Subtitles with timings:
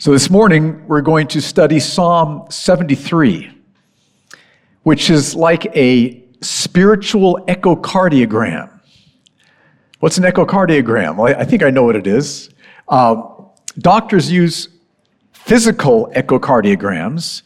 [0.00, 3.52] So this morning, we're going to study Psalm 73,
[4.82, 8.80] which is like a spiritual echocardiogram.
[9.98, 11.16] What's an echocardiogram?
[11.16, 12.48] Well, I think I know what it is.
[12.88, 14.70] Um, doctors use
[15.32, 17.42] physical echocardiograms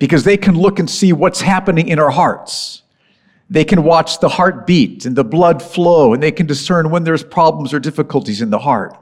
[0.00, 2.82] because they can look and see what's happening in our hearts.
[3.48, 7.22] They can watch the heartbeat and the blood flow, and they can discern when there's
[7.22, 8.98] problems or difficulties in the heart.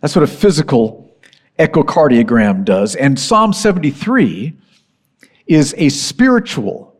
[0.00, 1.03] That's what a physical
[1.58, 2.96] echocardiogram does.
[2.96, 4.54] And Psalm 73
[5.46, 6.96] is a spiritual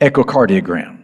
[0.00, 1.02] echocardiogram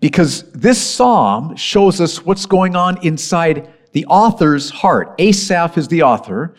[0.00, 5.14] because this psalm shows us what's going on inside the author's heart.
[5.18, 6.54] Asaph is the author.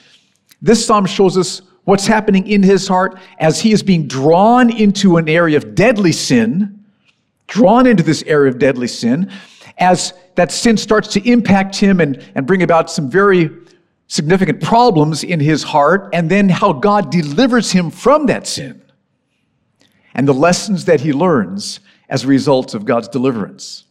[0.61, 5.17] This psalm shows us what's happening in his heart as he is being drawn into
[5.17, 6.83] an area of deadly sin,
[7.47, 9.31] drawn into this area of deadly sin,
[9.77, 13.49] as that sin starts to impact him and, and bring about some very
[14.07, 18.81] significant problems in his heart, and then how God delivers him from that sin,
[20.13, 23.85] and the lessons that he learns as a result of God's deliverance.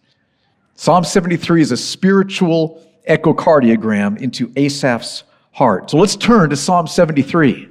[0.77, 5.91] Psalm 73 is a spiritual echocardiogram into Asaph's heart.
[5.91, 7.69] So let's turn to Psalm 73.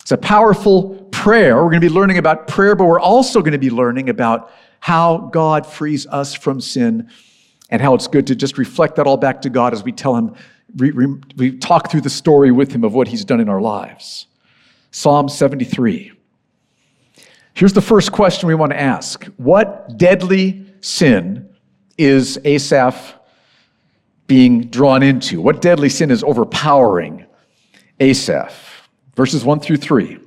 [0.00, 1.56] It's a powerful prayer.
[1.56, 4.52] We're going to be learning about prayer, but we're also going to be learning about
[4.80, 7.08] how God frees us from sin
[7.70, 10.14] and how it's good to just reflect that all back to God as we tell
[10.14, 10.34] Him
[10.76, 13.60] we, we, we talk through the story with him of what he's done in our
[13.60, 14.26] lives.
[14.90, 16.12] Psalm 73.
[17.54, 21.48] Here's the first question we want to ask What deadly sin
[21.96, 23.14] is Asaph
[24.26, 25.40] being drawn into?
[25.40, 27.26] What deadly sin is overpowering
[28.00, 28.88] Asaph?
[29.14, 30.18] Verses 1 through 3.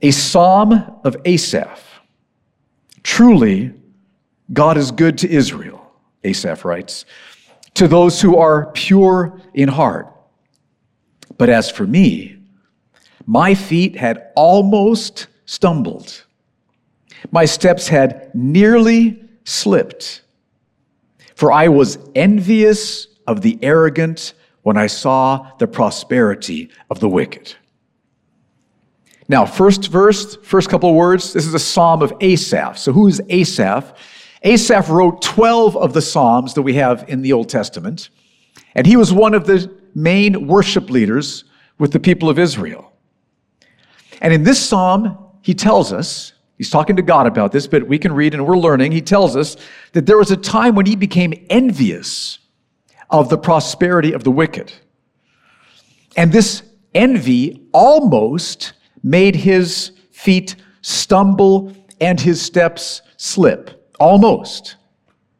[0.00, 0.72] A psalm
[1.04, 1.80] of Asaph.
[3.02, 3.74] Truly,
[4.52, 5.92] God is good to Israel,
[6.24, 7.04] Asaph writes
[7.74, 10.12] to those who are pure in heart.
[11.38, 12.38] But as for me,
[13.26, 16.24] my feet had almost stumbled.
[17.30, 20.22] My steps had nearly slipped.
[21.34, 27.54] For I was envious of the arrogant when I saw the prosperity of the wicked.
[29.28, 32.76] Now, first verse, first couple of words, this is a psalm of Asaph.
[32.76, 33.94] So who is Asaph?
[34.42, 38.10] Asaph wrote 12 of the Psalms that we have in the Old Testament,
[38.74, 41.44] and he was one of the main worship leaders
[41.78, 42.92] with the people of Israel.
[44.20, 47.98] And in this psalm, he tells us, he's talking to God about this, but we
[47.98, 48.92] can read and we're learning.
[48.92, 49.56] He tells us
[49.92, 52.38] that there was a time when he became envious
[53.10, 54.72] of the prosperity of the wicked.
[56.16, 56.62] And this
[56.94, 63.81] envy almost made his feet stumble and his steps slip.
[64.00, 64.76] Almost.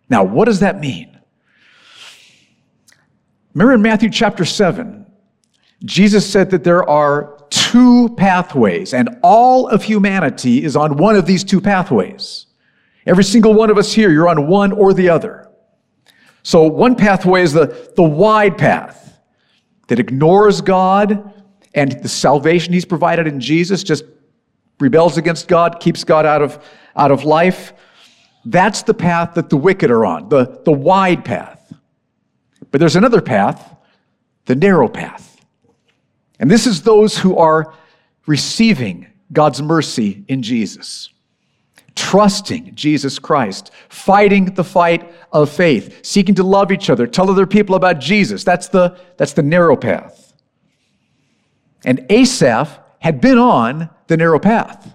[0.08, 1.18] Now, what does that mean?
[3.54, 5.06] Remember in Matthew chapter 7,
[5.84, 11.26] Jesus said that there are two pathways, and all of humanity is on one of
[11.26, 12.46] these two pathways.
[13.04, 15.48] Every single one of us here, you're on one or the other.
[16.42, 19.18] So, one pathway is the, the wide path
[19.88, 21.32] that ignores God
[21.74, 24.04] and the salvation He's provided in Jesus, just
[24.80, 26.64] rebels against God, keeps God out of,
[26.96, 27.72] out of life.
[28.44, 31.72] That's the path that the wicked are on, the, the wide path.
[32.70, 33.76] But there's another path,
[34.46, 35.40] the narrow path.
[36.40, 37.74] And this is those who are
[38.26, 41.10] receiving God's mercy in Jesus,
[41.94, 47.46] trusting Jesus Christ, fighting the fight of faith, seeking to love each other, tell other
[47.46, 48.42] people about Jesus.
[48.44, 50.34] That's the, that's the narrow path.
[51.84, 54.94] And Asaph had been on the narrow path,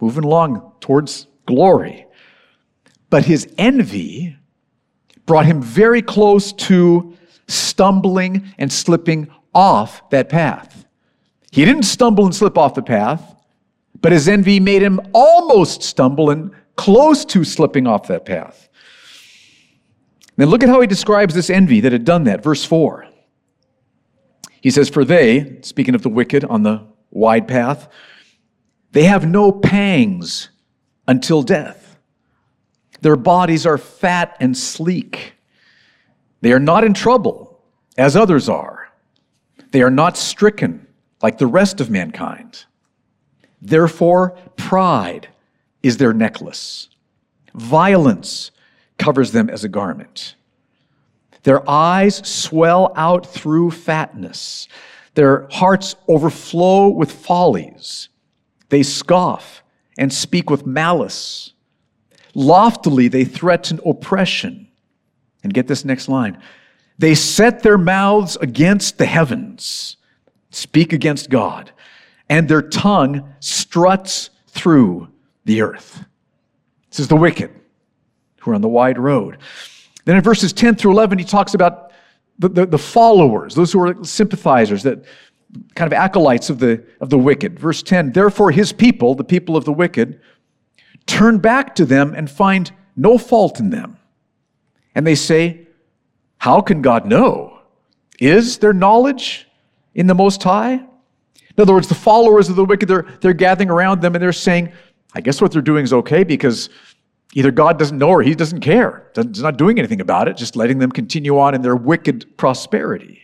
[0.00, 2.03] moving along towards glory.
[3.14, 4.36] But his envy
[5.24, 7.16] brought him very close to
[7.46, 10.84] stumbling and slipping off that path.
[11.52, 13.36] He didn't stumble and slip off the path,
[14.00, 18.68] but his envy made him almost stumble and close to slipping off that path.
[20.36, 22.42] Then look at how he describes this envy that had done that.
[22.42, 23.06] Verse 4.
[24.60, 27.88] He says, For they, speaking of the wicked on the wide path,
[28.90, 30.50] they have no pangs
[31.06, 31.83] until death.
[33.04, 35.34] Their bodies are fat and sleek.
[36.40, 37.60] They are not in trouble,
[37.98, 38.88] as others are.
[39.72, 40.86] They are not stricken
[41.22, 42.64] like the rest of mankind.
[43.60, 45.28] Therefore, pride
[45.82, 46.88] is their necklace.
[47.52, 48.50] Violence
[48.98, 50.34] covers them as a garment.
[51.42, 54.66] Their eyes swell out through fatness.
[55.12, 58.08] Their hearts overflow with follies.
[58.70, 59.62] They scoff
[59.98, 61.53] and speak with malice.
[62.34, 64.68] Loftily, they threaten oppression.
[65.42, 66.38] And get this next line
[66.96, 69.96] they set their mouths against the heavens.
[70.50, 71.72] speak against God,
[72.28, 75.08] and their tongue struts through
[75.44, 76.04] the earth.
[76.90, 77.50] This is the wicked
[78.38, 79.38] who are on the wide road.
[80.04, 81.90] Then in verses 10 through 11, he talks about
[82.38, 85.04] the, the, the followers, those who are sympathizers, that
[85.74, 87.58] kind of acolytes of the, of the wicked.
[87.58, 90.20] Verse 10 Therefore, his people, the people of the wicked,
[91.06, 93.98] turn back to them and find no fault in them.
[94.94, 95.66] And they say,
[96.38, 97.58] How can God know?
[98.18, 99.48] Is there knowledge
[99.94, 100.74] in the Most High?
[100.74, 104.32] In other words, the followers of the wicked, they're, they're gathering around them and they're
[104.32, 104.72] saying,
[105.14, 106.68] I guess what they're doing is okay because
[107.34, 109.10] either God doesn't know or he doesn't care.
[109.14, 113.22] He's not doing anything about it, just letting them continue on in their wicked prosperity.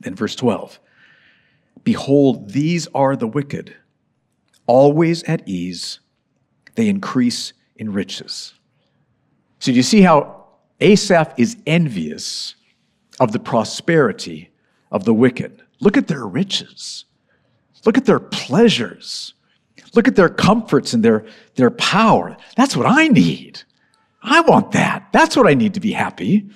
[0.00, 0.80] Then, verse 12
[1.84, 3.74] Behold, these are the wicked,
[4.66, 6.00] always at ease,
[6.74, 8.54] they increase in riches.
[9.58, 10.46] So, do you see how
[10.80, 12.54] Asaph is envious
[13.20, 14.50] of the prosperity
[14.90, 15.62] of the wicked?
[15.80, 17.04] Look at their riches,
[17.84, 19.34] look at their pleasures.
[19.94, 21.26] Look at their comforts and their,
[21.56, 22.36] their power.
[22.56, 23.62] That's what I need.
[24.22, 25.08] I want that.
[25.12, 26.48] That's what I need to be happy.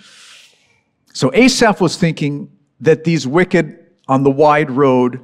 [1.12, 2.50] So Asaph was thinking
[2.80, 3.78] that these wicked
[4.08, 5.20] on the wide road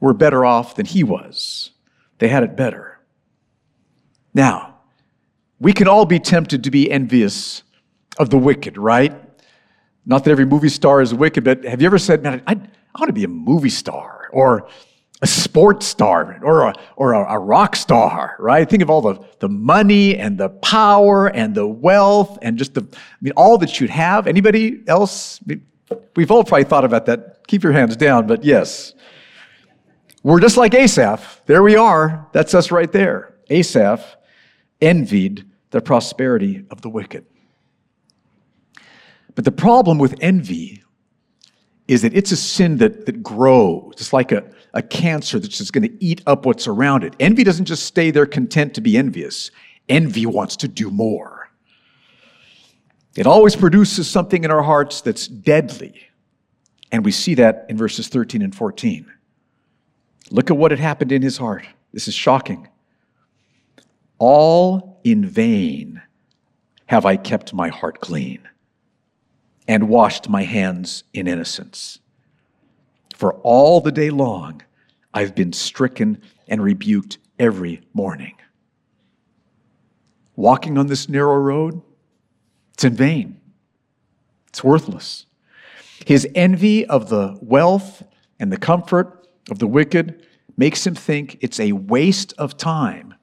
[0.00, 1.70] were better off than he was.
[2.18, 2.98] They had it better.
[4.34, 4.76] Now,
[5.58, 7.62] we can all be tempted to be envious
[8.18, 9.14] of the wicked, right?
[10.06, 12.98] Not that every movie star is wicked, but have you ever said, man, I, I
[12.98, 14.28] want to be a movie star?
[14.32, 14.68] Or
[15.20, 18.68] a sports star or a, or a, a, rock star, right?
[18.68, 22.86] Think of all the, the money and the power and the wealth and just the,
[22.92, 24.28] I mean, all that you'd have.
[24.28, 25.40] Anybody else?
[26.14, 27.46] We've all probably thought about that.
[27.48, 28.94] Keep your hands down, but yes.
[30.28, 31.40] We're just like Asaph.
[31.46, 32.28] There we are.
[32.32, 33.34] That's us right there.
[33.48, 34.04] Asaph
[34.78, 37.24] envied the prosperity of the wicked.
[39.34, 40.82] But the problem with envy
[41.86, 43.94] is that it's a sin that, that grows.
[43.96, 44.44] It's like a,
[44.74, 47.16] a cancer that's just going to eat up what's around it.
[47.18, 49.50] Envy doesn't just stay there content to be envious,
[49.88, 51.48] envy wants to do more.
[53.16, 56.06] It always produces something in our hearts that's deadly.
[56.92, 59.10] And we see that in verses 13 and 14.
[60.30, 61.66] Look at what had happened in his heart.
[61.92, 62.68] This is shocking.
[64.18, 66.02] All in vain
[66.86, 68.48] have I kept my heart clean
[69.66, 72.00] and washed my hands in innocence.
[73.14, 74.62] For all the day long,
[75.12, 78.34] I've been stricken and rebuked every morning.
[80.36, 81.82] Walking on this narrow road,
[82.74, 83.40] it's in vain.
[84.48, 85.26] It's worthless.
[86.06, 88.02] His envy of the wealth
[88.38, 89.17] and the comfort
[89.50, 93.14] of the wicked makes him think it's a waste of time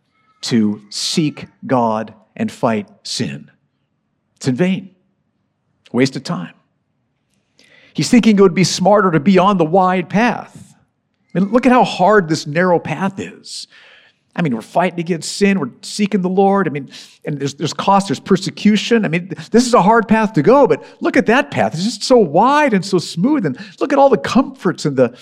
[0.41, 3.51] to seek God and fight sin.
[4.35, 4.95] It's in vain.
[5.91, 6.53] Waste of time.
[7.93, 10.75] He's thinking it would be smarter to be on the wide path.
[11.33, 13.67] I mean, look at how hard this narrow path is.
[14.35, 16.67] I mean, we're fighting against sin, we're seeking the Lord.
[16.67, 16.91] I mean,
[17.23, 19.05] and there's, there's cost, there's persecution.
[19.05, 21.73] I mean, this is a hard path to go, but look at that path.
[21.73, 23.45] It's just so wide and so smooth.
[23.45, 25.17] And look at all the comforts and the,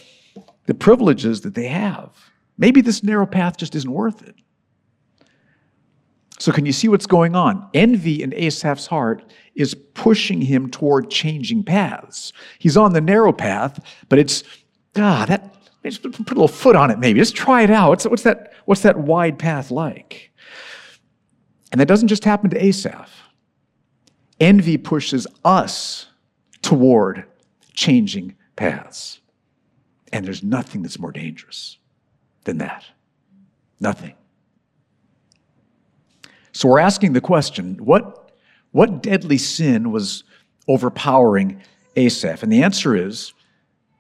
[0.66, 2.10] the privileges that they have.
[2.58, 4.36] Maybe this narrow path just isn't worth it.
[6.40, 7.70] So, can you see what's going on?
[7.74, 9.24] Envy in Asaph's heart
[9.56, 12.34] is pushing him toward changing paths.
[12.60, 13.80] He's on the narrow path,
[14.10, 14.44] but it's,
[14.98, 17.20] ah, that, just put a little foot on it maybe.
[17.20, 17.90] Just try it out.
[17.90, 20.32] What's, what's, that, what's that wide path like?
[21.72, 23.10] And that doesn't just happen to Asaph.
[24.40, 26.08] Envy pushes us
[26.62, 27.26] toward
[27.74, 29.20] changing paths.
[30.14, 31.78] And there's nothing that's more dangerous
[32.46, 32.86] than that.
[33.80, 34.14] Nothing.
[36.52, 38.32] So we're asking the question what,
[38.72, 40.24] what deadly sin was
[40.68, 41.62] overpowering
[41.96, 42.44] Asaph?
[42.44, 43.34] And the answer is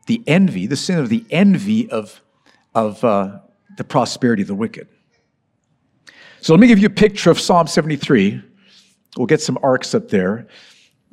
[0.05, 2.21] the envy, the sin of the envy of,
[2.75, 3.39] of uh,
[3.77, 4.87] the prosperity of the wicked.
[6.41, 8.39] So let me give you a picture of Psalm 73.
[9.17, 10.45] We'll get some arcs up there.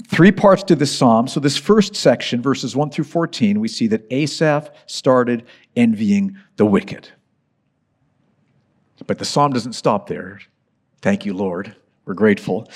[0.08, 1.28] Three parts to this psalm.
[1.28, 5.44] So, this first section, verses 1 through 14, we see that Asaph started
[5.76, 7.08] envying the wicked.
[9.06, 10.40] But the psalm doesn't stop there.
[11.02, 11.74] Thank you, Lord.
[12.04, 12.70] We're grateful.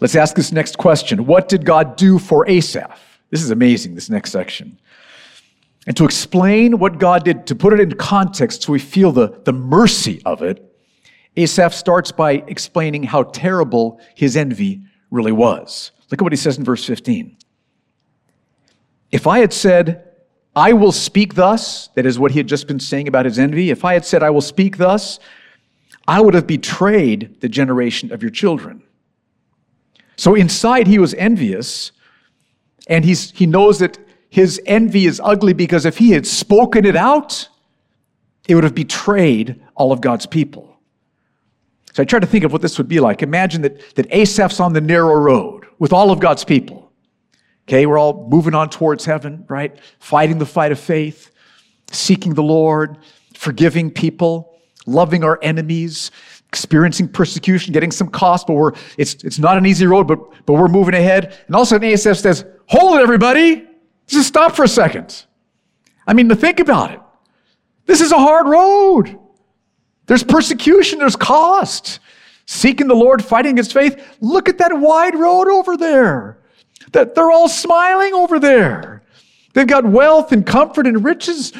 [0.00, 3.00] Let's ask this next question What did God do for Asaph?
[3.30, 4.78] This is amazing, this next section.
[5.86, 9.40] And to explain what God did, to put it in context so we feel the,
[9.44, 10.64] the mercy of it,
[11.36, 15.92] Asaph starts by explaining how terrible his envy really was.
[16.10, 17.36] Look at what he says in verse 15.
[19.10, 20.04] If I had said,
[20.54, 23.70] I will speak thus, that is what he had just been saying about his envy.
[23.70, 25.18] If I had said, I will speak thus,
[26.06, 28.82] I would have betrayed the generation of your children.
[30.16, 31.92] So inside, he was envious,
[32.88, 33.98] and he's, he knows that
[34.30, 37.48] his envy is ugly because if he had spoken it out,
[38.48, 40.76] it would have betrayed all of God's people.
[41.92, 43.22] So I try to think of what this would be like.
[43.22, 46.92] Imagine that, that Asaph's on the narrow road with all of God's people.
[47.66, 49.78] Okay, we're all moving on towards heaven, right?
[49.98, 51.30] Fighting the fight of faith,
[51.90, 52.98] seeking the Lord,
[53.34, 56.10] forgiving people, loving our enemies,
[56.48, 60.54] experiencing persecution, getting some cost, but we're it's it's not an easy road, but but
[60.54, 61.36] we're moving ahead.
[61.46, 63.66] And all of a sudden Asaph says, Hold it, everybody.
[64.06, 65.26] Just stop for a second.
[66.06, 67.00] I mean, to think about it.
[67.84, 69.18] This is a hard road.
[70.06, 72.00] There's persecution, there's cost.
[72.50, 74.02] Seeking the Lord, fighting against faith.
[74.22, 76.38] Look at that wide road over there.
[76.92, 79.02] That they're all smiling over there.
[79.52, 81.52] They've got wealth and comfort and riches.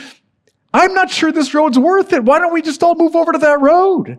[0.72, 2.24] I'm not sure this road's worth it.
[2.24, 4.18] Why don't we just all move over to that road?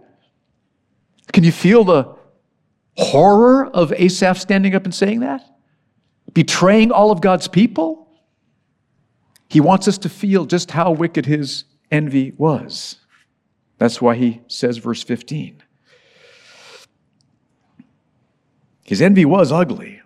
[1.33, 2.15] Can you feel the
[2.97, 5.41] horror of Asaph standing up and saying that?
[6.33, 8.11] Betraying all of God's people?
[9.47, 12.97] He wants us to feel just how wicked his envy was.
[13.79, 15.63] That's why he says, verse 15.
[18.89, 20.01] His envy was ugly.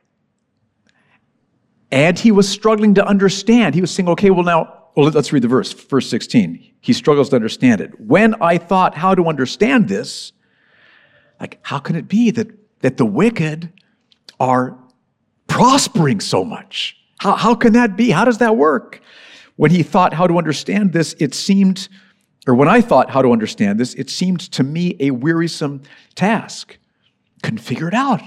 [1.90, 3.76] And he was struggling to understand.
[3.76, 6.74] He was saying, okay, well, now, well, let's read the verse, verse 16.
[6.82, 7.98] He struggles to understand it.
[7.98, 10.34] When I thought how to understand this,
[11.40, 12.50] like, how can it be that,
[12.82, 13.72] that the wicked
[14.38, 14.78] are
[15.48, 16.98] prospering so much?
[17.20, 18.10] How, how can that be?
[18.10, 19.00] How does that work?
[19.56, 21.88] When he thought how to understand this, it seemed,
[22.46, 25.84] or when I thought how to understand this, it seemed to me a wearisome
[26.16, 26.78] task.
[27.44, 28.20] Couldn't figure it out.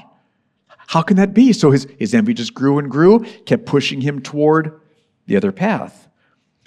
[0.86, 1.52] How can that be?
[1.52, 4.80] So his, his envy just grew and grew, kept pushing him toward
[5.26, 6.08] the other path.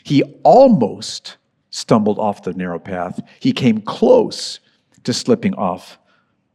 [0.03, 1.37] He almost
[1.69, 3.21] stumbled off the narrow path.
[3.39, 4.59] He came close
[5.03, 5.97] to slipping off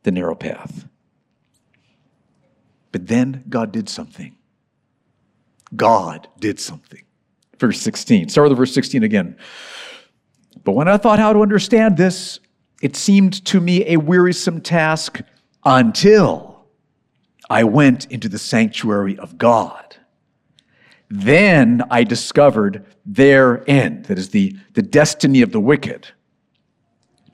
[0.03, 0.87] the narrow path.
[2.93, 4.37] But then God did something.
[5.75, 7.05] God did something
[7.59, 8.29] verse 16.
[8.29, 9.37] Start with verse 16 again.
[10.65, 12.41] But when I thought how to understand this,
[12.83, 15.21] it seemed to me a wearisome task
[15.65, 16.54] until
[17.49, 19.97] I went into the sanctuary of God.
[21.11, 26.09] Then I discovered their end, that is, the, the destiny of the wicked.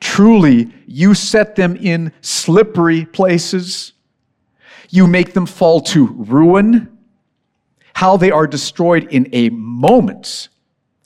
[0.01, 3.93] Truly, you set them in slippery places.
[4.89, 6.99] You make them fall to ruin
[7.95, 10.49] how they are destroyed in a moment,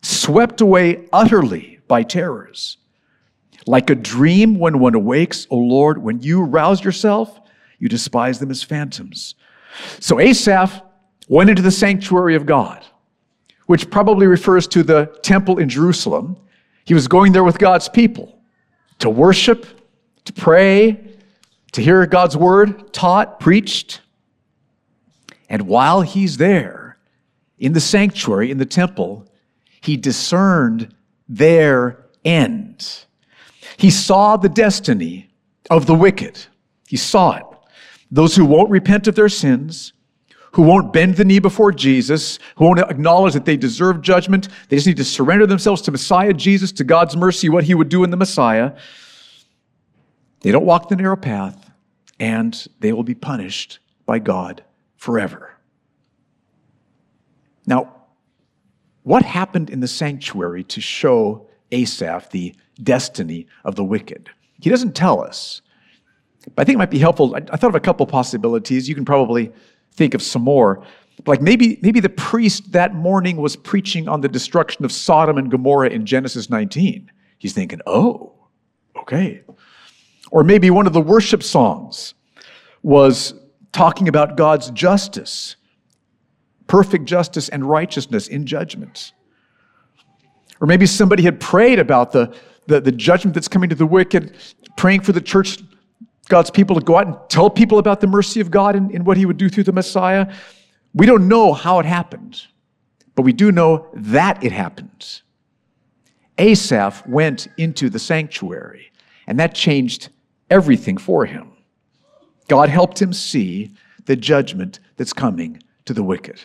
[0.02, 2.78] swept away utterly by terrors.
[3.66, 7.40] Like a dream when one awakes, O Lord, when you rouse yourself,
[7.85, 9.35] you despise them as phantoms.
[10.00, 10.81] So Asaph
[11.29, 12.83] went into the sanctuary of God,
[13.67, 16.38] which probably refers to the temple in Jerusalem.
[16.87, 18.38] He was going there with God's people
[19.00, 19.67] to worship,
[20.25, 20.99] to pray,
[21.73, 24.00] to hear God's word taught, preached.
[25.50, 26.97] And while he's there
[27.59, 29.29] in the sanctuary, in the temple,
[29.83, 30.95] he discerned
[31.29, 33.05] their end.
[33.76, 35.29] He saw the destiny
[35.69, 36.47] of the wicked.
[36.88, 37.45] He saw it.
[38.14, 39.92] Those who won't repent of their sins,
[40.52, 44.47] who won't bend the knee before Jesus, who won't acknowledge that they deserve judgment.
[44.68, 47.88] They just need to surrender themselves to Messiah Jesus, to God's mercy, what he would
[47.88, 48.76] do in the Messiah.
[50.42, 51.73] They don't walk the narrow path,
[52.21, 54.62] and they will be punished by God
[54.97, 55.56] forever.
[57.66, 57.97] Now,
[59.02, 64.30] what happened in the sanctuary to show Asaph the destiny of the wicked?
[64.61, 65.62] He doesn't tell us.
[66.54, 67.34] But I think it might be helpful.
[67.34, 68.88] I, I thought of a couple possibilities.
[68.88, 69.52] You can probably
[69.92, 70.84] think of some more.
[71.26, 75.50] Like maybe, maybe the priest that morning was preaching on the destruction of Sodom and
[75.50, 77.10] Gomorrah in Genesis 19.
[77.38, 78.32] He's thinking, oh,
[78.96, 79.42] okay.
[80.30, 82.14] Or maybe one of the worship songs
[82.82, 83.34] was
[83.72, 85.56] talking about God's justice,
[86.66, 89.12] perfect justice and righteousness in judgment.
[90.60, 92.34] Or maybe somebody had prayed about the,
[92.66, 94.36] the, the judgment that's coming to the wicked,
[94.76, 95.58] praying for the church,
[96.25, 99.04] God's people to go out and tell people about the mercy of God and, and
[99.07, 100.33] what he would do through the Messiah.
[100.95, 102.43] We don't know how it happened,
[103.14, 105.23] but we do know that it happened.
[106.38, 108.90] Asaph went into the sanctuary,
[109.26, 110.09] and that changed
[110.50, 111.52] everything for him.
[112.49, 113.73] God helped him see
[114.07, 116.40] the judgment that's coming to the wicked.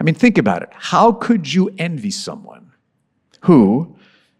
[0.00, 0.70] I mean, think about it.
[0.72, 2.72] How could you envy someone
[3.42, 3.96] who,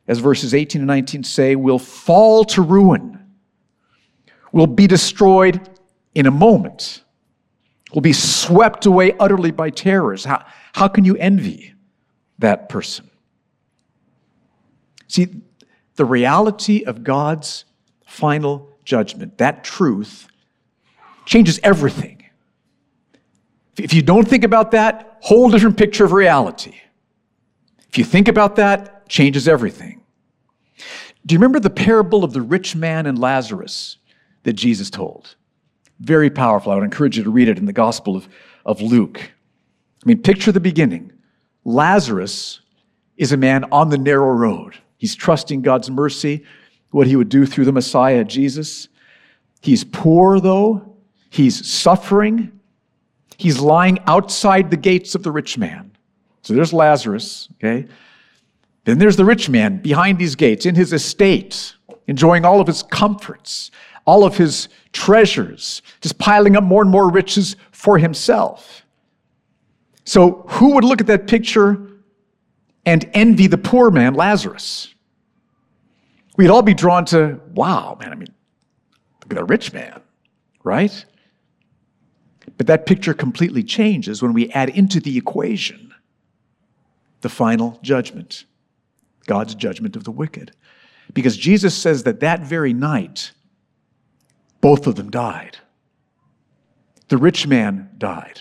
[0.08, 3.21] as verses 18 and 19 say, will fall to ruin,
[4.52, 5.60] will be destroyed
[6.14, 7.02] in a moment,
[7.92, 10.24] will be swept away utterly by terrors?
[10.24, 11.74] How, how can you envy
[12.38, 13.10] that person?
[15.08, 15.28] See,
[15.96, 17.64] the reality of God's
[18.06, 20.28] final judgment, that truth,
[21.24, 22.24] changes everything.
[23.78, 26.74] If you don't think about that, whole different picture of reality.
[27.88, 30.02] If you think about that, changes everything.
[31.24, 33.98] Do you remember the parable of the rich man and Lazarus
[34.44, 35.36] that Jesus told?
[36.00, 36.72] Very powerful.
[36.72, 38.28] I would encourage you to read it in the Gospel of,
[38.66, 39.20] of Luke.
[40.04, 41.12] I mean, picture the beginning.
[41.64, 42.60] Lazarus
[43.16, 44.74] is a man on the narrow road.
[44.98, 46.44] He's trusting God's mercy,
[46.90, 48.88] what he would do through the Messiah, Jesus.
[49.60, 50.96] He's poor, though.
[51.30, 52.60] He's suffering.
[53.38, 55.96] He's lying outside the gates of the rich man.
[56.42, 57.88] So there's Lazarus, okay?
[58.84, 61.74] Then there's the rich man behind these gates in his estate,
[62.08, 63.70] enjoying all of his comforts,
[64.04, 68.84] all of his treasures, just piling up more and more riches for himself.
[70.04, 71.88] So, who would look at that picture
[72.84, 74.92] and envy the poor man, Lazarus?
[76.36, 78.28] We'd all be drawn to, wow, man, I mean,
[79.22, 80.00] look at the rich man,
[80.64, 81.04] right?
[82.56, 85.92] But that picture completely changes when we add into the equation
[87.20, 88.44] the final judgment,
[89.26, 90.52] God's judgment of the wicked.
[91.14, 93.32] Because Jesus says that that very night,
[94.62, 95.58] both of them died.
[97.08, 98.40] The rich man died.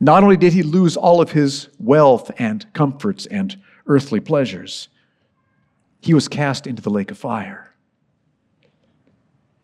[0.00, 4.88] Not only did he lose all of his wealth and comforts and earthly pleasures,
[6.00, 7.74] he was cast into the lake of fire.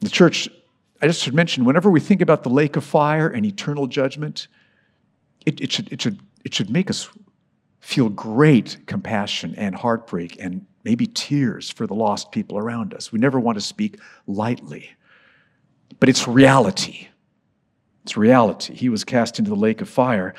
[0.01, 0.49] The church,
[1.01, 4.49] I just should mention, whenever we think about the lake of fire and eternal judgment,
[5.47, 7.09] it, it, should, it, should, it should make us
[7.81, 13.13] feel great compassion and heartbreak and maybe tears for the lost people around us.
[13.13, 14.91] We never want to speak lightly
[15.99, 17.09] but it's reality.
[18.05, 18.75] It's reality.
[18.75, 20.35] He was cast into the lake of fire.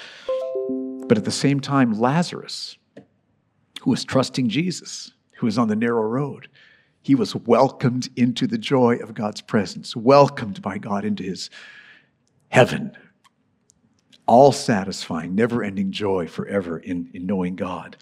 [1.08, 2.78] But at the same time, Lazarus,
[3.82, 6.48] who was trusting Jesus, who was on the narrow road,
[7.02, 11.50] he was welcomed into the joy of God's presence, welcomed by God into his
[12.50, 12.96] heaven.
[14.28, 17.98] All satisfying, never ending joy forever in, in knowing God.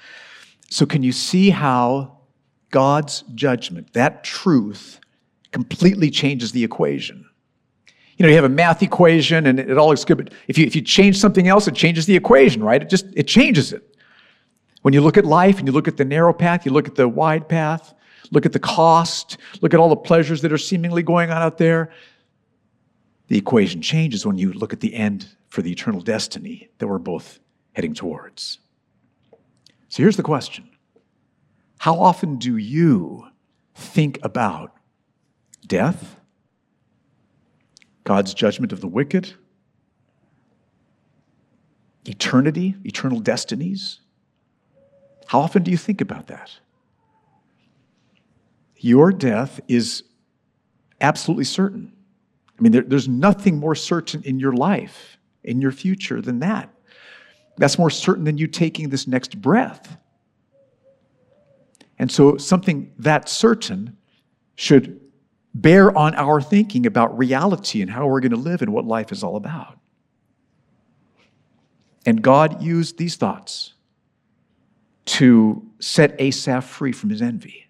[0.69, 2.19] So, can you see how
[2.71, 4.99] God's judgment, that truth,
[5.51, 7.28] completely changes the equation?
[8.19, 10.65] You know, you have a math equation and it all looks good, but if you,
[10.65, 12.81] if you change something else, it changes the equation, right?
[12.81, 13.95] It just, it changes it.
[14.81, 16.95] When you look at life and you look at the narrow path, you look at
[16.95, 17.93] the wide path,
[18.31, 21.57] look at the cost, look at all the pleasures that are seemingly going on out
[21.57, 21.91] there,
[23.27, 26.97] the equation changes when you look at the end for the eternal destiny that we're
[26.97, 27.39] both
[27.71, 28.59] heading towards.
[29.87, 30.69] So here's the question
[31.77, 33.27] How often do you
[33.75, 34.75] think about
[35.65, 36.18] death?
[38.09, 39.35] God's judgment of the wicked,
[42.07, 43.99] eternity, eternal destinies.
[45.27, 46.51] How often do you think about that?
[48.77, 50.05] Your death is
[50.99, 51.93] absolutely certain.
[52.57, 56.73] I mean, there, there's nothing more certain in your life, in your future, than that.
[57.59, 59.97] That's more certain than you taking this next breath.
[61.99, 63.95] And so, something that certain
[64.55, 64.99] should
[65.61, 69.11] bear on our thinking about reality and how we're going to live and what life
[69.11, 69.77] is all about.
[72.05, 73.73] And God used these thoughts
[75.05, 77.67] to set Asaph free from his envy.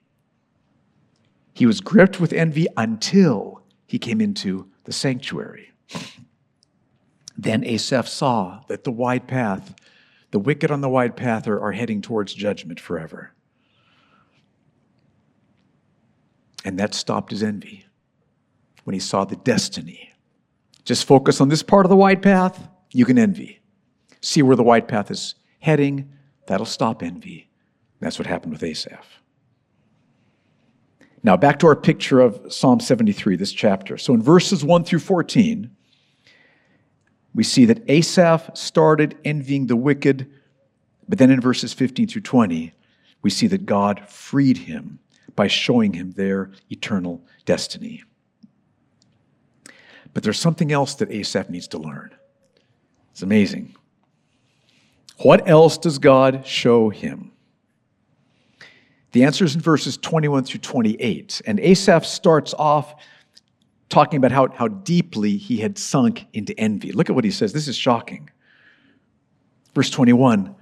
[1.54, 5.72] He was gripped with envy until he came into the sanctuary.
[7.38, 9.74] Then Asaph saw that the wide path,
[10.32, 13.34] the wicked on the wide path, are, are heading towards judgment forever.
[16.66, 17.86] And that stopped his envy
[18.84, 20.14] when he saw the destiny.
[20.84, 23.60] Just focus on this part of the wide path, you can envy.
[24.22, 26.12] See where the wide path is heading,
[26.48, 27.50] that'll stop envy.
[28.00, 29.06] That's what happened with Asaph.
[31.22, 33.98] Now, back to our picture of Psalm 73, this chapter.
[33.98, 35.70] So, in verses 1 through 14,
[37.36, 40.32] we see that Asaph started envying the wicked,
[41.08, 42.74] but then in verses 15 through 20,
[43.22, 45.00] we see that God freed him
[45.36, 48.04] by showing him their eternal destiny.
[50.14, 52.16] But there's something else that Asaph needs to learn.
[53.12, 53.76] It's amazing.
[55.18, 57.32] What else does God show him?
[59.12, 61.42] The answer is in verses 21 through 28.
[61.46, 62.96] And Asaph starts off
[63.90, 66.92] talking about how, how deeply he had sunk into envy.
[66.92, 67.54] Look at what he says.
[67.54, 68.30] This is shocking.
[69.74, 70.56] Verse 21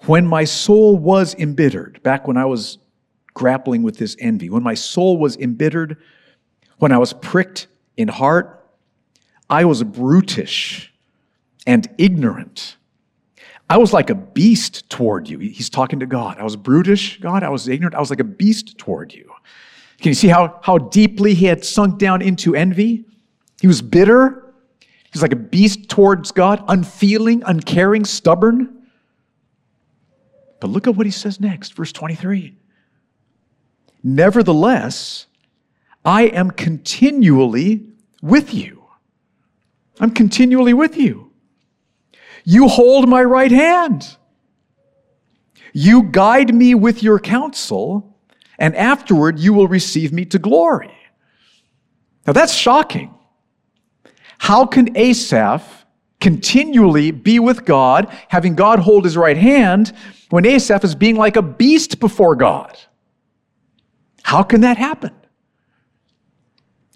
[0.00, 2.78] When my soul was embittered, back when I was
[3.34, 5.96] grappling with this envy, when my soul was embittered,
[6.78, 7.66] when I was pricked
[7.96, 8.68] in heart,
[9.48, 10.92] I was brutish
[11.66, 12.76] and ignorant.
[13.68, 15.38] I was like a beast toward you.
[15.38, 16.38] He's talking to God.
[16.38, 17.42] I was brutish, God.
[17.42, 17.94] I was ignorant.
[17.94, 19.30] I was like a beast toward you.
[19.98, 23.04] Can you see how, how deeply he had sunk down into envy?
[23.60, 24.54] He was bitter.
[25.12, 28.88] He's like a beast towards God, unfeeling, uncaring, stubborn.
[30.60, 32.56] But look at what he says next, verse 23.
[34.02, 35.26] Nevertheless,
[36.04, 37.86] I am continually
[38.22, 38.82] with you.
[40.00, 41.30] I'm continually with you.
[42.44, 44.16] You hold my right hand.
[45.72, 48.18] You guide me with your counsel,
[48.58, 50.94] and afterward you will receive me to glory.
[52.26, 53.14] Now that's shocking.
[54.38, 55.84] How can Asaph
[56.20, 59.92] continually be with God, having God hold his right hand,
[60.30, 62.76] when Asaph is being like a beast before God?
[64.22, 65.12] How can that happen?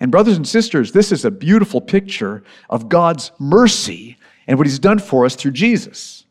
[0.00, 4.78] And, brothers and sisters, this is a beautiful picture of God's mercy and what he's
[4.78, 6.24] done for us through Jesus.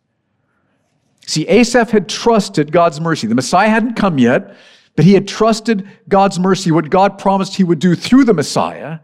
[1.25, 3.27] See, Asaph had trusted God's mercy.
[3.27, 4.56] The Messiah hadn't come yet,
[4.95, 8.99] but he had trusted God's mercy, what God promised he would do through the Messiah.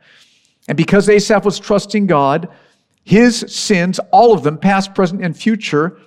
[0.68, 2.50] And because Asaph was trusting God,
[3.04, 5.98] his sins, all of them, past, present, and future,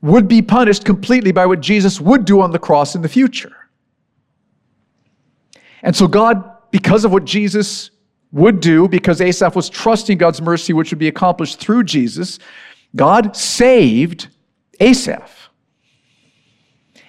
[0.00, 3.67] would be punished completely by what Jesus would do on the cross in the future.
[5.82, 7.90] And so, God, because of what Jesus
[8.32, 12.38] would do, because Asaph was trusting God's mercy, which would be accomplished through Jesus,
[12.94, 14.28] God saved
[14.80, 15.50] Asaph.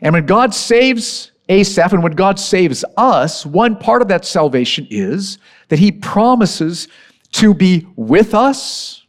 [0.02, 4.88] And when God saves Asaph and when God saves us, one part of that salvation
[4.90, 6.88] is that He promises
[7.34, 9.06] to be with us.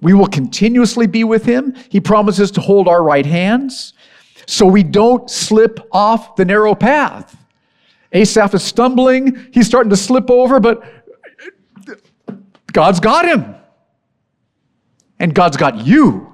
[0.00, 1.74] We will continuously be with Him.
[1.88, 3.94] He promises to hold our right hands
[4.46, 7.36] so we don't slip off the narrow path.
[8.14, 9.48] Asaph is stumbling.
[9.52, 10.82] He's starting to slip over, but
[12.72, 13.54] God's got him.
[15.18, 16.32] And God's got you.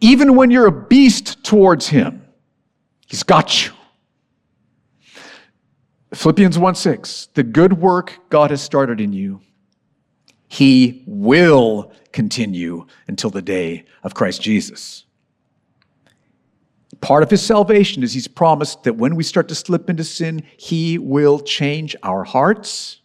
[0.00, 2.24] Even when you're a beast towards him,
[3.06, 3.72] he's got you.
[6.14, 9.40] Philippians 1 6, the good work God has started in you,
[10.48, 15.04] he will continue until the day of Christ Jesus.
[17.00, 20.42] Part of his salvation is he's promised that when we start to slip into sin,
[20.56, 23.00] he will change our hearts.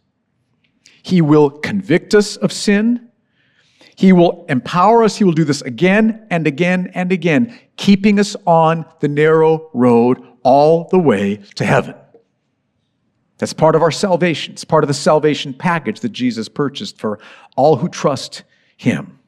[1.03, 3.09] He will convict us of sin.
[3.95, 5.17] He will empower us.
[5.17, 10.25] He will do this again and again and again, keeping us on the narrow road
[10.41, 11.95] all the way to heaven.
[13.37, 14.53] That's part of our salvation.
[14.53, 17.19] It's part of the salvation package that Jesus purchased for
[17.55, 18.43] all who trust
[18.77, 19.19] him.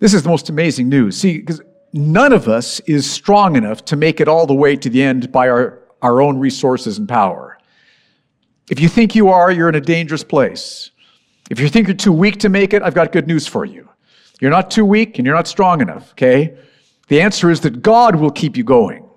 [0.00, 1.16] This is the most amazing news.
[1.16, 1.60] See, because
[1.92, 5.32] none of us is strong enough to make it all the way to the end
[5.32, 7.58] by our, our own resources and power.
[8.70, 10.90] If you think you are, you're in a dangerous place.
[11.50, 13.88] If you think you're too weak to make it, I've got good news for you.
[14.40, 16.56] You're not too weak and you're not strong enough, okay?
[17.08, 19.08] The answer is that God will keep you going.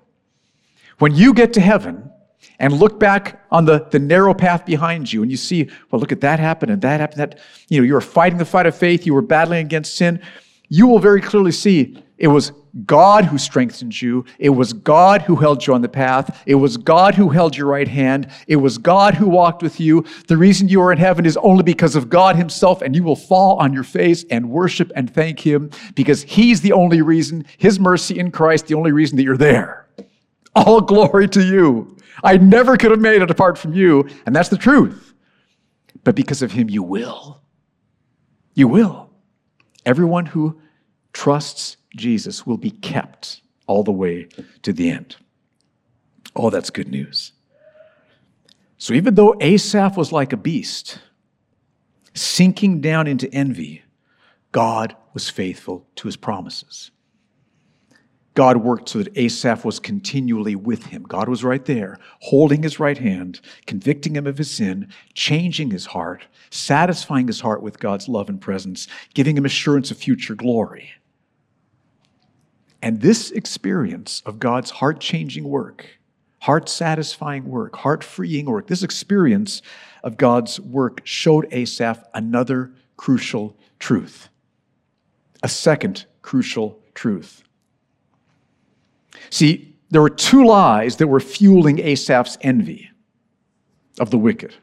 [0.98, 2.10] When you get to heaven
[2.58, 6.12] and look back on the, the narrow path behind you and you see, well, look
[6.12, 8.76] at that happen and that happened, that, you know, you were fighting the fight of
[8.76, 10.20] faith, you were battling against sin,
[10.68, 12.52] you will very clearly see it was
[12.86, 14.24] God who strengthened you.
[14.38, 16.42] It was God who held you on the path.
[16.46, 18.28] It was God who held your right hand.
[18.46, 20.04] It was God who walked with you.
[20.28, 23.16] The reason you are in heaven is only because of God Himself, and you will
[23.16, 27.80] fall on your face and worship and thank Him because He's the only reason, His
[27.80, 29.88] mercy in Christ, the only reason that you're there.
[30.54, 31.96] All glory to you.
[32.22, 35.14] I never could have made it apart from you, and that's the truth.
[36.04, 37.40] But because of Him, you will.
[38.54, 39.10] You will.
[39.84, 40.60] Everyone who
[41.12, 44.28] trusts Jesus will be kept all the way
[44.62, 45.16] to the end.
[46.36, 47.32] Oh, that's good news.
[48.78, 50.98] So even though Asaph was like a beast,
[52.14, 53.82] sinking down into envy,
[54.52, 56.90] God was faithful to his promises.
[58.34, 61.04] God worked so that Asaph was continually with him.
[61.04, 65.86] God was right there, holding his right hand, convicting him of his sin, changing his
[65.86, 70.90] heart, satisfying his heart with God's love and presence, giving him assurance of future glory.
[72.84, 75.86] And this experience of God's heart changing work,
[76.40, 79.62] heart satisfying work, heart freeing work, this experience
[80.02, 84.28] of God's work showed Asaph another crucial truth.
[85.42, 87.42] A second crucial truth.
[89.30, 92.90] See, there were two lies that were fueling Asaph's envy
[93.98, 94.54] of the wicked.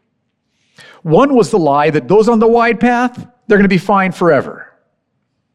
[1.01, 4.11] One was the lie that those on the wide path, they're going to be fine
[4.11, 4.71] forever.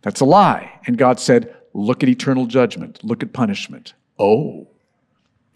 [0.03, 0.81] That's a lie.
[0.89, 3.05] And God said, Look at eternal judgment.
[3.05, 3.93] Look at punishment.
[4.19, 4.67] Oh,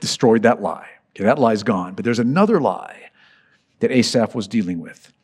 [0.03, 0.87] destroyed that lie.
[1.11, 1.95] Okay, that lie's gone.
[1.95, 3.11] But there's another lie
[3.79, 5.15] that Asaph was dealing with.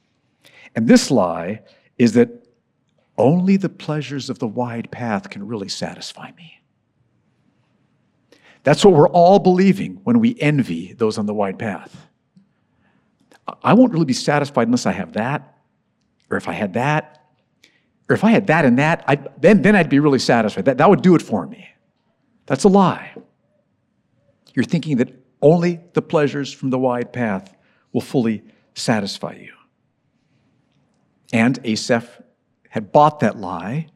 [0.75, 1.61] And this lie
[1.99, 2.31] is that
[3.19, 6.61] only the pleasures of the wide path can really satisfy me.
[8.63, 12.09] That's what we're all believing when we envy those on the wide path.
[13.63, 15.59] I won't really be satisfied unless I have that.
[16.31, 17.16] or if I had that,
[18.09, 20.67] or if I had that and that, I'd, then, then I'd be really satisfied.
[20.67, 21.69] That, that would do it for me.
[22.47, 23.15] That's a lie.
[24.55, 27.55] You're thinking that only the pleasures from the wide path
[27.93, 28.43] will fully
[28.75, 29.53] satisfy you.
[31.33, 32.23] And Asaph
[32.71, 33.89] had bought that lie.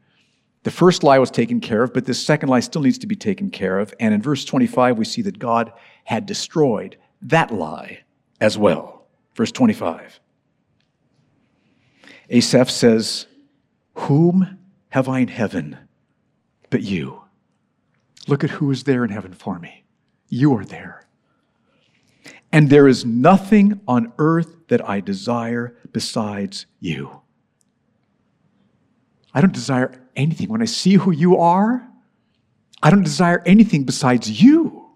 [0.64, 3.16] The first lie was taken care of, but this second lie still needs to be
[3.16, 3.94] taken care of.
[4.00, 5.72] And in verse 25, we see that God
[6.04, 8.00] had destroyed that lie
[8.40, 9.06] as well.
[9.34, 10.20] Verse 25.
[12.28, 13.26] Asaph says,
[14.06, 14.58] Whom
[14.90, 15.78] have I in heaven
[16.70, 17.22] but you?
[18.26, 19.84] Look at who is there in heaven for me.
[20.28, 21.06] You are there.
[22.52, 27.20] And there is nothing on earth that I desire besides you.
[29.34, 30.48] I don't desire anything.
[30.48, 31.86] When I see who you are,
[32.82, 34.88] I don't desire anything besides you.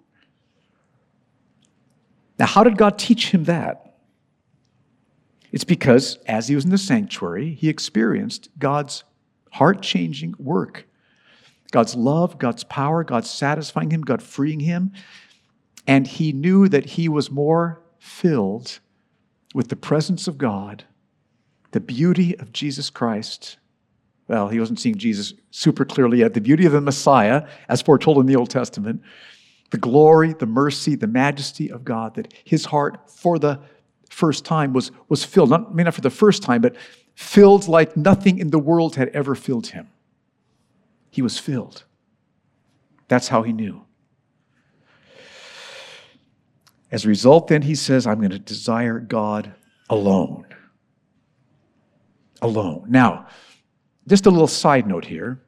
[2.39, 3.84] Now, how did God teach him that?
[5.55, 9.05] It's because as he was in the sanctuary, he experienced God's
[9.53, 10.89] heart changing work.
[11.71, 14.91] God's love, God's power, God satisfying him, God freeing him.
[15.87, 18.81] And he knew that he was more filled
[19.55, 20.83] with the presence of God,
[21.71, 23.59] the beauty of Jesus Christ.
[24.27, 26.35] Well, he wasn't seeing Jesus super clearly yet.
[26.35, 29.03] The beauty of the Messiah, as foretold in the Old Testament,
[29.71, 33.61] the glory, the mercy, the majesty of God, that his heart for the
[34.15, 36.77] first time was, was filled, not, maybe not for the first time, but
[37.15, 39.89] filled like nothing in the world had ever filled him.
[41.11, 41.85] He was filled.
[43.09, 43.85] That's how he knew.
[46.91, 49.53] As a result, then, he says, I'm going to desire God
[49.91, 50.47] alone.
[52.41, 52.87] Alone.
[52.89, 53.27] Now,
[54.07, 55.41] just a little side note here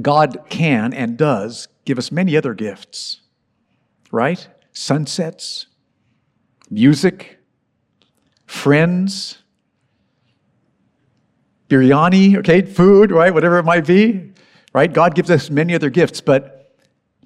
[0.00, 3.22] God can and does give us many other gifts,
[4.10, 4.46] right?
[4.72, 5.66] Sunsets,
[6.72, 7.38] music,
[8.46, 9.38] friends,
[11.68, 13.32] biryani, okay, food, right?
[13.32, 14.32] Whatever it might be,
[14.72, 14.90] right?
[14.90, 16.74] God gives us many other gifts, but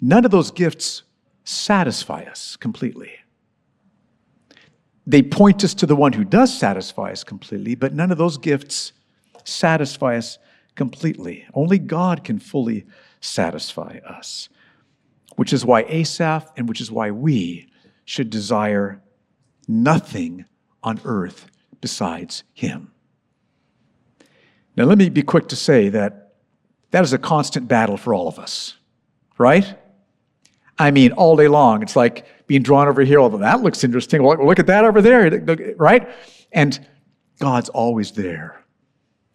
[0.01, 1.05] none of those gifts
[1.45, 3.13] satisfy us completely.
[5.07, 8.39] They point us to the one who does satisfy us completely, but none of those
[8.39, 8.93] gifts
[9.45, 10.39] satisfy us
[10.75, 11.47] completely.
[11.55, 12.85] Only God can fully
[13.21, 14.49] satisfy us,
[15.37, 17.71] which is why Asaph and which is why we
[18.05, 19.01] should desire
[19.69, 20.45] nothing
[20.83, 21.47] on earth
[21.81, 22.93] besides Him.
[24.77, 26.35] Now, let me be quick to say that
[26.91, 28.77] that is a constant battle for all of us,
[29.39, 29.77] right?
[30.79, 31.83] I mean, all day long.
[31.83, 33.19] It's like being drawn over here.
[33.19, 34.23] Although that looks interesting.
[34.23, 36.09] Well, look at that over there, right?
[36.53, 36.87] And
[37.39, 38.63] God's always there.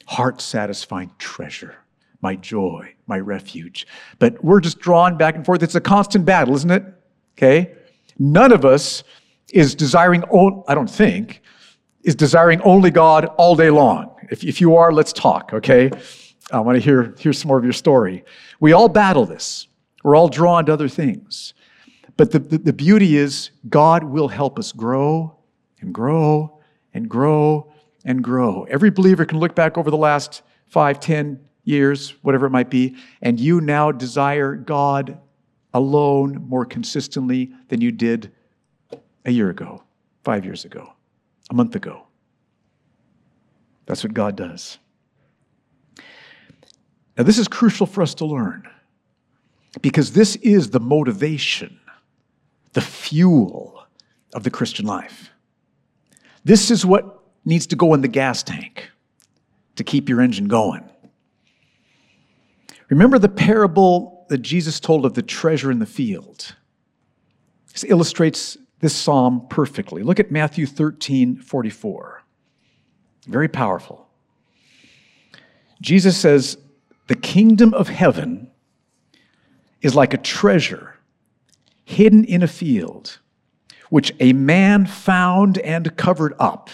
[0.06, 1.76] Heart satisfying treasure,
[2.22, 3.88] my joy, my refuge.
[4.20, 5.64] But we're just drawn back and forth.
[5.64, 6.84] It's a constant battle, isn't it?
[7.38, 7.74] Okay?
[8.20, 9.04] None of us
[9.54, 10.24] is desiring,
[10.68, 11.42] I don't think,
[12.04, 14.16] is desiring only God all day long.
[14.30, 15.92] If, if you are, let's talk, okay?
[16.52, 18.24] I want to hear, hear some more of your story.
[18.60, 19.68] We all battle this.
[20.04, 21.54] We're all drawn to other things.
[22.18, 25.38] But the, the, the beauty is, God will help us grow
[25.80, 26.60] and grow
[26.94, 27.72] and grow
[28.04, 28.64] and grow.
[28.64, 32.96] Every believer can look back over the last five, ten years, whatever it might be,
[33.22, 35.20] and you now desire God
[35.74, 38.32] alone more consistently than you did
[39.26, 39.84] a year ago,
[40.24, 40.94] five years ago,
[41.50, 42.08] a month ago.
[43.86, 44.78] That's what God does.
[47.18, 48.68] Now, this is crucial for us to learn.
[49.82, 51.80] Because this is the motivation,
[52.74, 53.86] the fuel
[54.34, 55.30] of the Christian life.
[56.44, 58.90] This is what needs to go in the gas tank
[59.78, 60.90] to keep your engine going.
[62.90, 66.56] Remember the parable that Jesus told of the treasure in the field?
[67.72, 70.04] This illustrates this psalm perfectly.
[70.04, 72.24] Look at Matthew 13 44.
[73.28, 74.08] Very powerful.
[75.80, 76.58] Jesus says,
[77.08, 78.52] The kingdom of heaven
[79.82, 80.96] is like a treasure
[81.86, 83.20] hidden in a field,
[83.90, 86.70] which a man found and covered up.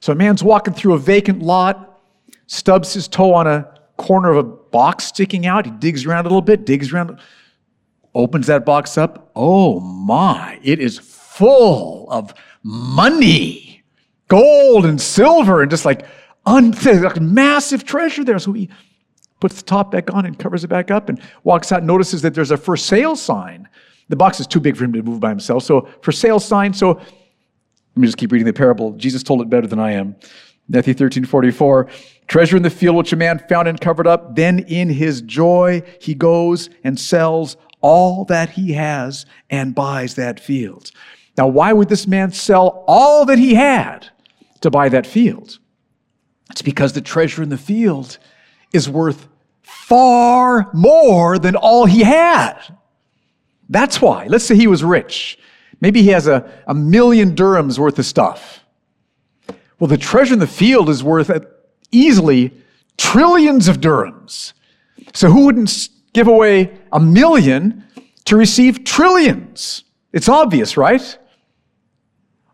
[0.00, 2.00] So a man's walking through a vacant lot,
[2.46, 5.66] stubs his toe on a corner of a box sticking out.
[5.66, 7.18] He digs around a little bit, digs around,
[8.16, 9.30] opens that box up.
[9.36, 13.84] Oh my, it is full of money,
[14.28, 16.06] gold and silver, and just like,
[16.46, 18.38] un- like massive treasure there.
[18.38, 18.70] So he
[19.40, 22.22] puts the top back on and covers it back up and walks out and notices
[22.22, 23.68] that there's a for sale sign.
[24.08, 25.64] The box is too big for him to move by himself.
[25.64, 26.72] So, for sale sign.
[26.72, 28.92] So, let me just keep reading the parable.
[28.92, 30.16] Jesus told it better than I am.
[30.68, 31.88] Matthew 13, 44.
[32.26, 34.36] Treasure in the field which a man found and covered up.
[34.36, 40.40] Then in his joy he goes and sells all that he has and buys that
[40.40, 40.90] field.
[41.38, 44.08] Now, why would this man sell all that he had
[44.62, 45.60] to buy that field?
[46.50, 48.18] It's because the treasure in the field
[48.72, 49.28] is worth
[49.62, 52.58] far more than all he had.
[53.68, 54.26] That's why.
[54.26, 55.38] Let's say he was rich.
[55.80, 58.64] Maybe he has a, a million dirhams worth of stuff.
[59.78, 61.30] Well, the treasure in the field is worth
[61.92, 62.52] easily
[62.96, 64.54] trillions of dirhams.
[65.14, 67.84] So who wouldn't give away a million
[68.24, 69.84] to receive trillions?
[70.14, 71.18] It's obvious, right?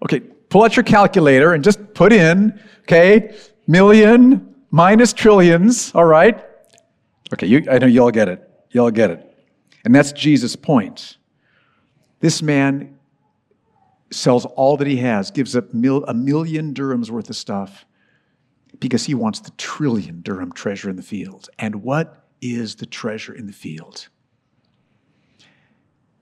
[0.04, 3.36] Okay, pull out your calculator and just put in, okay,
[3.68, 6.44] million minus trillions, all right?
[7.32, 8.50] Okay, you, I know you all get it.
[8.72, 9.32] You all get it.
[9.84, 11.18] And that's Jesus' point.
[12.18, 12.98] This man
[14.10, 17.86] sells all that he has, gives up mil, a million dirhams worth of stuff
[18.80, 21.48] because he wants the trillion dirham treasure in the field.
[21.60, 24.08] And what is the treasure in the field?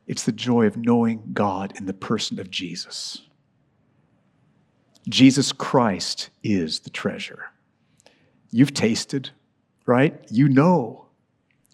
[0.06, 3.22] It's the joy of knowing God in the person of Jesus.
[5.08, 7.46] Jesus Christ is the treasure.
[8.52, 9.30] You've tasted,
[9.86, 10.24] right?
[10.30, 11.06] You know,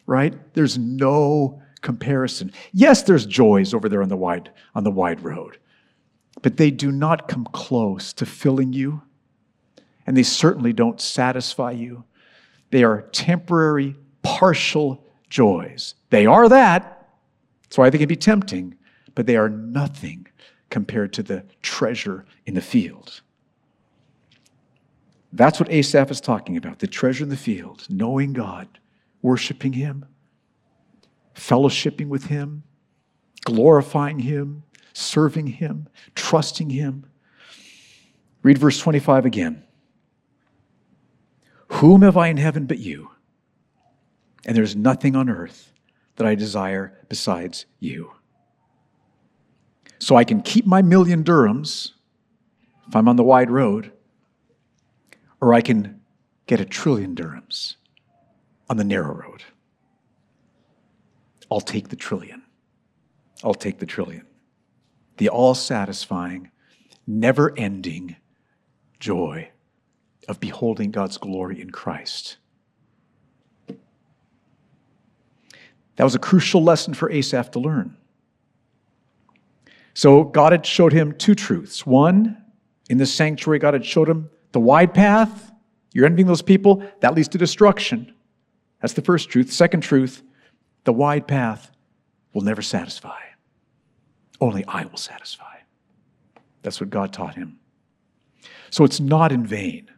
[0.07, 0.35] right?
[0.55, 2.53] There's no comparison.
[2.73, 5.59] Yes, there's joys over there on the wide on the wide road
[6.43, 9.03] but they do not come close to filling you,
[10.07, 12.05] and they certainly don't satisfy you.
[12.71, 13.97] They are temporary,
[14.27, 15.95] partial joys.
[16.11, 17.09] They are that.
[17.63, 18.77] That's why they can be tempting,
[19.15, 20.27] but they are nothing
[20.69, 23.21] compared to the treasure in the field.
[25.33, 28.67] That's what Asaph is talking about the treasure in the field, knowing God,
[29.23, 30.07] worshiping Him,
[31.35, 32.65] fellowshipping with Him,
[33.45, 37.07] glorifying Him, serving Him, trusting Him.
[38.43, 39.63] Read verse 25 again.
[41.69, 43.11] Whom have I in heaven but you?
[44.47, 45.73] And there's nothing on earth
[46.17, 48.13] that I desire besides you.
[49.99, 51.91] So I can keep my million dirhams
[52.89, 53.93] if I'm on the wide road,
[55.41, 56.01] or I can
[56.47, 57.75] get a trillion dirhams
[58.71, 59.43] on the narrow road.
[61.51, 62.43] I'll take the trillion.
[63.45, 64.27] I'll take the trillion
[65.17, 66.51] the all satisfying,
[67.07, 68.17] never ending
[68.99, 69.51] joy
[70.29, 72.37] of beholding God's glory in Christ.
[75.97, 77.97] That was a crucial lesson for Asaph to learn.
[79.95, 81.87] So, God had showed him two truths.
[81.87, 82.37] One,
[82.91, 85.53] in the sanctuary, God had showed him the wide path.
[85.95, 88.15] You're envying those people, that leads to destruction.
[88.81, 89.51] That's the first truth.
[89.51, 90.23] Second truth,
[90.85, 91.71] the wide path
[92.35, 93.19] will never satisfy.
[94.41, 95.57] Only I will satisfy.
[96.63, 97.59] That's what God taught him.
[98.71, 99.91] So it's not in vain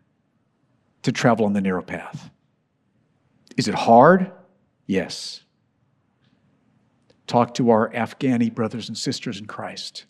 [1.03, 2.31] to travel on the narrow path.
[3.57, 4.31] Is it hard?
[4.87, 5.41] Yes.
[7.29, 10.07] Talk to our Afghani brothers and sisters in Christ,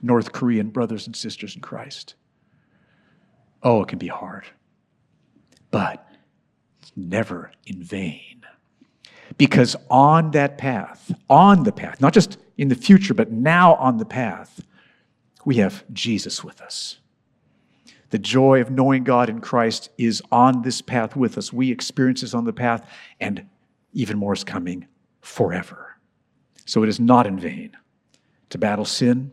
[0.00, 2.14] North Korean brothers and sisters in Christ.
[3.64, 4.44] Oh, it can be hard,
[5.72, 6.08] but
[6.80, 8.42] it's never in vain.
[9.38, 13.98] Because on that path, on the path, not just in the future, but now on
[13.98, 14.62] the path,
[15.44, 16.98] we have Jesus with us.
[18.10, 21.52] The joy of knowing God in Christ is on this path with us.
[21.52, 23.48] We experience this on the path, and
[23.92, 24.86] even more is coming
[25.26, 25.98] forever.
[26.64, 27.76] So it is not in vain
[28.50, 29.32] to battle sin.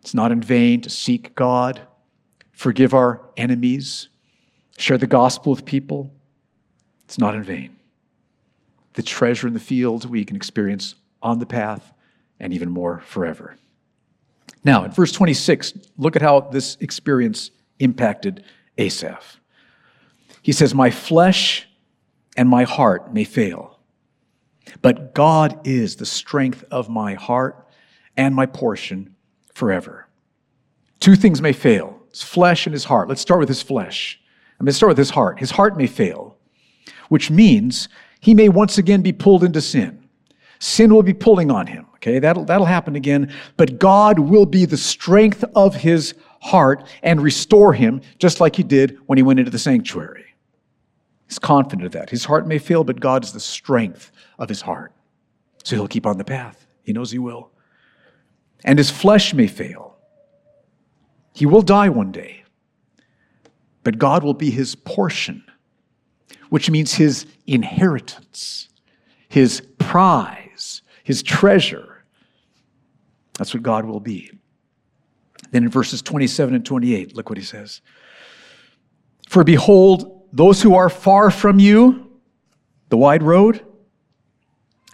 [0.00, 1.80] It's not in vain to seek God,
[2.52, 4.08] forgive our enemies,
[4.78, 6.12] share the gospel with people.
[7.04, 7.76] It's not in vain.
[8.94, 11.92] The treasure in the field we can experience on the path
[12.40, 13.56] and even more forever.
[14.64, 18.44] Now, in verse 26, look at how this experience impacted
[18.78, 19.40] Asaph.
[20.42, 21.68] He says, My flesh
[22.36, 23.78] and my heart may fail,
[24.80, 27.68] but God is the strength of my heart
[28.16, 29.14] and my portion
[29.54, 30.08] forever.
[31.00, 33.08] Two things may fail his flesh and his heart.
[33.08, 34.20] Let's start with his flesh.
[34.60, 35.40] I'm going to start with his heart.
[35.40, 36.36] His heart may fail,
[37.08, 37.88] which means
[38.20, 40.08] he may once again be pulled into sin.
[40.58, 41.86] Sin will be pulling on him.
[41.96, 43.32] Okay, that'll, that'll happen again.
[43.56, 48.62] But God will be the strength of his heart and restore him, just like he
[48.62, 50.31] did when he went into the sanctuary.
[51.32, 52.10] He's confident of that.
[52.10, 54.92] His heart may fail, but God is the strength of his heart.
[55.64, 56.66] So he'll keep on the path.
[56.82, 57.50] He knows he will.
[58.66, 59.96] And his flesh may fail.
[61.32, 62.44] He will die one day.
[63.82, 65.42] But God will be his portion,
[66.50, 68.68] which means his inheritance,
[69.30, 72.04] his prize, his treasure.
[73.38, 74.30] That's what God will be.
[75.50, 77.80] Then in verses 27 and 28, look what he says.
[79.30, 82.10] For behold, those who are far from you,
[82.88, 83.64] the wide road,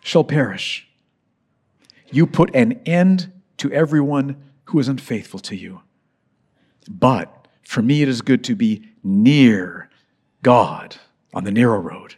[0.02, 0.88] shall perish.
[2.10, 5.82] You put an end to everyone who is unfaithful to you.
[6.88, 7.34] But
[7.68, 9.90] For me, it is good to be near
[10.42, 10.96] God
[11.34, 12.14] on the narrow road.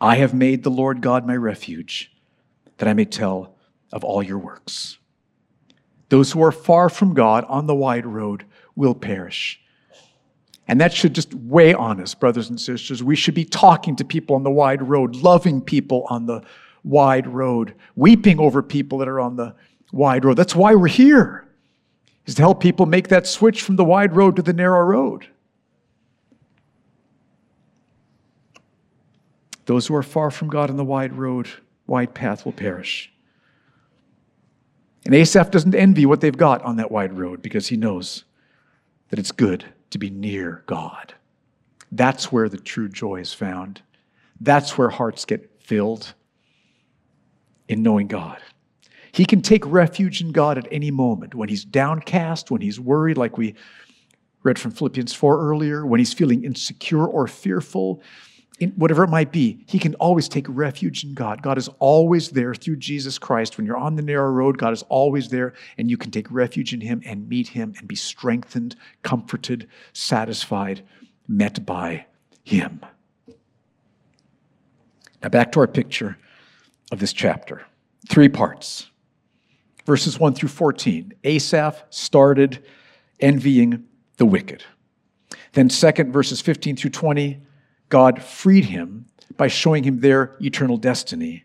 [0.00, 2.10] I have made the Lord God my refuge,
[2.78, 3.54] that I may tell
[3.92, 4.96] of all your works.
[6.08, 9.60] Those who are far from God on the wide road will perish.
[10.68, 13.02] And that should just weigh on us, brothers and sisters.
[13.02, 16.42] We should be talking to people on the wide road, loving people on the
[16.84, 19.54] wide road, weeping over people that are on the
[19.92, 20.36] wide road.
[20.36, 21.48] That's why we're here,
[22.26, 25.26] is to help people make that switch from the wide road to the narrow road.
[29.64, 31.48] Those who are far from God on the wide road,
[31.86, 33.10] wide path will perish.
[35.06, 38.24] And Asaph doesn't envy what they've got on that wide road because he knows
[39.08, 41.14] that it's good to be near God.
[41.90, 43.82] That's where the true joy is found.
[44.40, 46.14] That's where hearts get filled
[47.68, 48.38] in knowing God.
[49.12, 53.16] He can take refuge in God at any moment when he's downcast, when he's worried,
[53.16, 53.54] like we
[54.42, 58.02] read from Philippians 4 earlier, when he's feeling insecure or fearful,
[58.58, 61.42] in whatever it might be, he can always take refuge in God.
[61.42, 63.56] God is always there through Jesus Christ.
[63.56, 66.74] When you're on the narrow road, God is always there, and you can take refuge
[66.74, 70.82] in him and meet him and be strengthened, comforted, satisfied,
[71.28, 72.06] met by
[72.42, 72.80] him.
[75.22, 76.16] Now, back to our picture
[76.90, 77.64] of this chapter.
[78.08, 78.90] Three parts.
[79.86, 81.14] Verses 1 through 14.
[81.24, 82.64] Asaph started
[83.20, 83.84] envying
[84.16, 84.64] the wicked.
[85.52, 87.40] Then, second, verses 15 through 20,
[87.88, 91.44] God freed him by showing him their eternal destiny.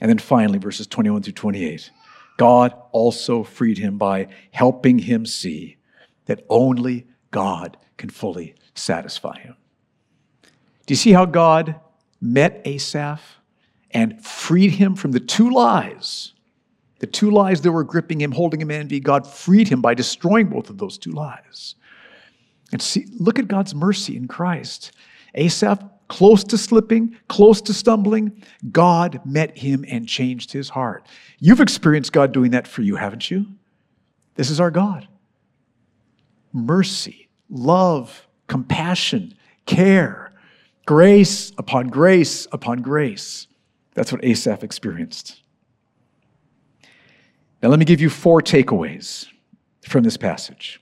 [0.00, 1.90] And then finally, verses 21 through 28,
[2.36, 5.76] God also freed him by helping him see
[6.26, 9.56] that only God can fully satisfy him.
[10.86, 11.76] Do you see how God
[12.20, 13.20] met Asaph
[13.90, 16.32] and freed him from the two lies?
[16.98, 19.94] The two lies that were gripping him, holding him in envy, God freed him by
[19.94, 21.74] destroying both of those two lies.
[22.72, 24.92] And see, look at God's mercy in Christ.
[25.36, 31.06] Asaph, close to slipping, close to stumbling, God met him and changed his heart.
[31.38, 33.46] You've experienced God doing that for you, haven't you?
[34.34, 35.08] This is our God.
[36.52, 39.34] Mercy, love, compassion,
[39.66, 40.32] care,
[40.86, 43.46] grace upon grace upon grace.
[43.94, 45.42] That's what Asaph experienced.
[47.62, 49.26] Now, let me give you four takeaways
[49.82, 50.80] from this passage.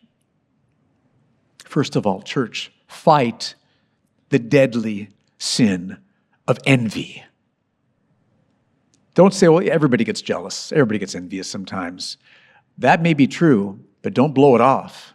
[1.64, 3.54] First of all, church, fight
[4.34, 5.96] the deadly sin
[6.48, 7.22] of envy.
[9.14, 12.16] Don't say, well, everybody gets jealous, everybody gets envious sometimes.
[12.78, 15.14] That may be true, but don't blow it off.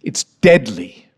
[0.00, 1.08] It's deadly.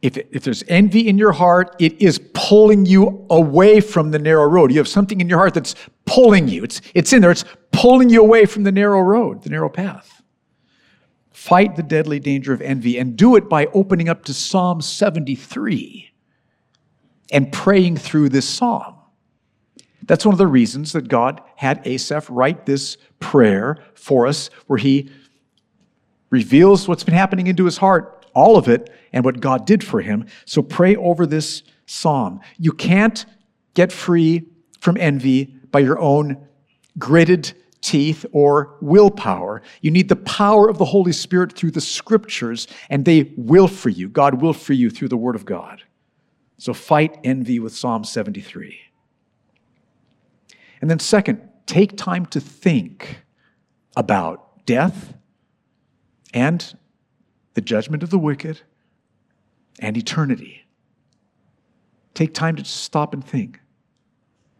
[0.00, 4.48] If, if there's envy in your heart, it is pulling you away from the narrow
[4.48, 4.72] road.
[4.72, 5.74] You have something in your heart that's
[6.06, 6.64] pulling you.
[6.64, 10.19] It's, it's in there, it's pulling you away from the narrow road, the narrow path.
[11.40, 16.12] Fight the deadly danger of envy and do it by opening up to Psalm 73
[17.32, 18.98] and praying through this psalm.
[20.02, 24.76] That's one of the reasons that God had Asaph write this prayer for us, where
[24.76, 25.08] he
[26.28, 30.02] reveals what's been happening into his heart, all of it, and what God did for
[30.02, 30.26] him.
[30.44, 32.40] So pray over this psalm.
[32.58, 33.24] You can't
[33.72, 34.44] get free
[34.78, 36.46] from envy by your own
[36.98, 39.62] gritted teeth or willpower.
[39.80, 43.92] You need the power of the Holy Spirit through the scriptures, and they will free
[43.92, 44.08] you.
[44.08, 45.82] God will free you through the Word of God.
[46.58, 48.78] So fight envy with Psalm 73.
[50.80, 53.22] And then, second, take time to think
[53.96, 55.14] about death
[56.32, 56.76] and
[57.54, 58.60] the judgment of the wicked
[59.78, 60.66] and eternity.
[62.14, 63.60] Take time to stop and think.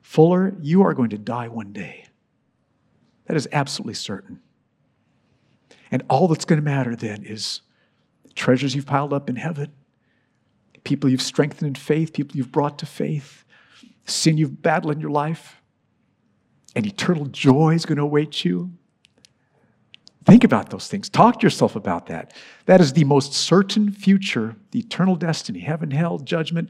[0.03, 2.07] Fuller, you are going to die one day.
[3.31, 4.41] That is absolutely certain.
[5.93, 7.61] And all that's going to matter then is
[8.35, 9.71] treasures you've piled up in heaven,
[10.83, 13.45] people you've strengthened in faith, people you've brought to faith,
[14.05, 15.63] sin you've battled in your life,
[16.75, 18.73] and eternal joy is going to await you.
[20.25, 21.09] Think about those things.
[21.09, 22.35] Talk to yourself about that.
[22.67, 26.69] That is the most certain future, the eternal destiny, heaven, hell, judgment.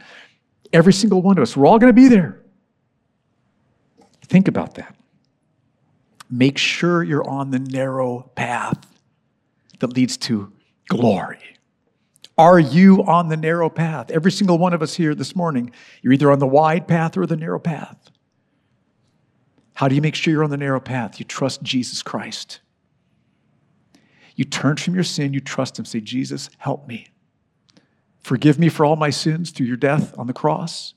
[0.75, 2.43] Every single one of us, we're all going to be there.
[4.27, 4.95] Think about that.
[6.31, 8.87] Make sure you're on the narrow path
[9.81, 10.53] that leads to
[10.89, 11.39] glory.
[12.39, 14.11] Are you on the narrow path?
[14.11, 17.27] Every single one of us here this morning, you're either on the wide path or
[17.27, 18.11] the narrow path.
[19.75, 21.19] How do you make sure you're on the narrow path?
[21.19, 22.61] You trust Jesus Christ.
[24.37, 27.09] You turn from your sin, you trust Him, say, Jesus, help me.
[28.21, 30.95] Forgive me for all my sins through your death on the cross.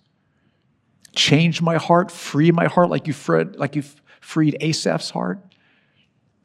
[1.16, 3.84] Change my heart, free my heart like you, Fred, like you
[4.24, 5.40] freed Asaph's heart.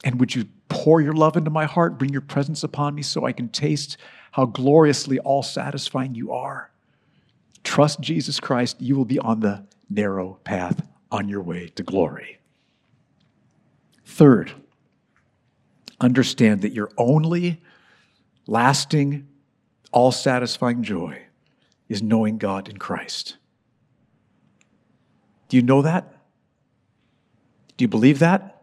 [0.05, 3.25] And would you pour your love into my heart, bring your presence upon me so
[3.25, 3.97] I can taste
[4.33, 6.71] how gloriously all satisfying you are?
[7.65, 12.39] Trust Jesus Christ, you will be on the narrow path on your way to glory.
[14.05, 14.53] Third,
[16.01, 17.63] understand that your only
[18.47, 19.29] lasting,
[19.93, 21.23] all satisfying joy
[21.89, 23.37] is knowing God in Christ.
[25.49, 26.18] Do you know that?
[27.79, 28.63] Do you believe that?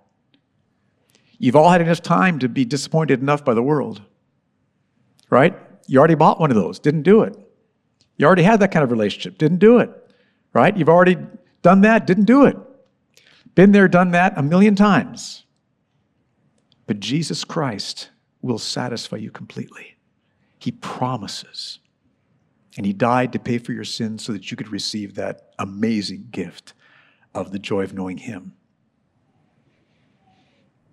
[1.40, 4.02] You've all had enough time to be disappointed enough by the world,
[5.30, 5.58] right?
[5.88, 7.36] You already bought one of those, didn't do it.
[8.18, 9.90] You already had that kind of relationship, didn't do it,
[10.54, 10.76] right?
[10.76, 11.18] You've already
[11.62, 12.58] done that, didn't do it.
[13.56, 15.46] Been there, done that a million times.
[16.88, 18.10] But Jesus Christ
[18.42, 19.98] will satisfy you completely.
[20.60, 21.80] He promises.
[22.78, 26.28] And He died to pay for your sins so that you could receive that amazing
[26.32, 26.74] gift
[27.34, 28.54] of the joy of knowing Him.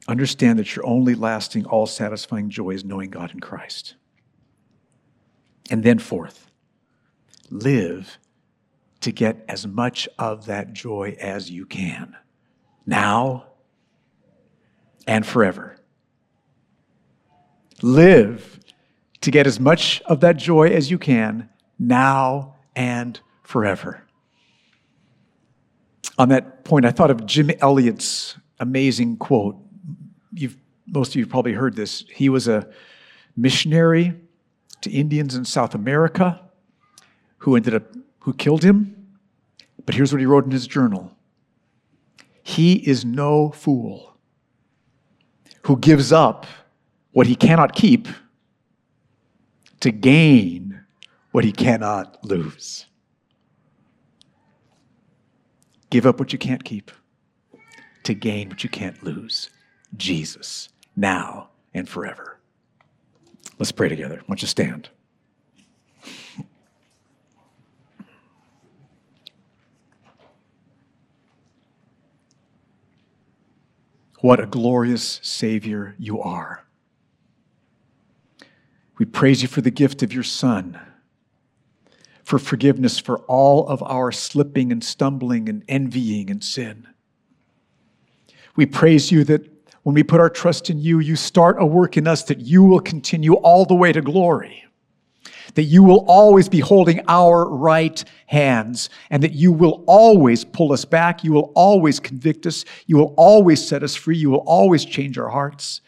[0.09, 3.95] Understand that your only lasting, all satisfying joy is knowing God in Christ.
[5.71, 6.51] And then, fourth,
[7.51, 8.19] live
[9.01, 12.17] to get as much of that joy as you can,
[12.85, 13.47] now
[15.07, 15.77] and forever.
[17.81, 18.61] Live
[19.21, 21.49] to get as much of that joy as you can,
[21.79, 24.03] now and forever.
[26.19, 29.57] On that point, I thought of Jim Elliot's amazing quote.
[30.33, 30.57] You've,
[30.87, 32.05] most of you probably heard this.
[32.13, 32.69] He was a
[33.37, 34.15] missionary
[34.83, 36.41] to Indians in South America
[37.39, 37.85] who ended up
[38.21, 38.97] who killed him.
[39.85, 41.17] But here's what he wrote in his journal.
[42.43, 44.17] He is no fool
[45.63, 46.47] who gives up
[47.13, 48.09] what he cannot keep
[49.81, 50.81] to gain
[51.33, 52.87] what he cannot lose.
[55.91, 56.91] Give up what you can't keep
[58.05, 59.51] to gain what you can't lose.
[59.97, 62.39] Jesus, now and forever.
[63.59, 64.17] Let's pray together.
[64.17, 64.89] Why don't you stand?
[74.21, 76.65] What a glorious Savior you are.
[78.97, 80.79] We praise you for the gift of your Son,
[82.23, 86.87] for forgiveness for all of our slipping and stumbling and envying and sin.
[88.55, 89.52] We praise you that
[89.83, 92.63] when we put our trust in you, you start a work in us that you
[92.63, 94.65] will continue all the way to glory.
[95.55, 100.73] That you will always be holding our right hands, and that you will always pull
[100.73, 101.25] us back.
[101.25, 102.65] You will always convict us.
[102.87, 104.17] You will always set us free.
[104.17, 105.81] You will always change our hearts.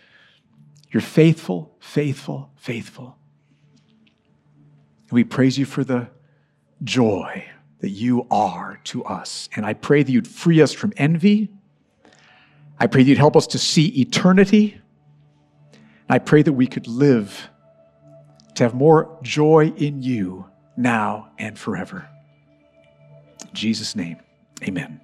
[0.91, 3.17] You're faithful, faithful, faithful.
[5.09, 6.09] And we praise you for the
[6.83, 7.47] joy
[7.79, 9.49] that you are to us.
[9.57, 11.51] And I pray that you'd free us from envy
[12.79, 14.81] I pray that you'd help us to see eternity.
[15.73, 17.49] And I pray that we could live
[18.57, 20.47] to have more joy in you
[20.77, 22.09] now and forever.
[23.43, 24.17] In Jesus' name,
[24.63, 25.01] amen.